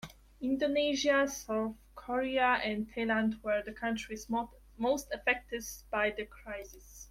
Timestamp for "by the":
5.91-6.25